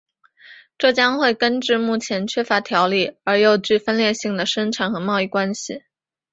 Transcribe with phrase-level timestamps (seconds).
[0.79, 5.83] 这将会根治目前缺乏条理而又具分裂性的生产和贸易关系。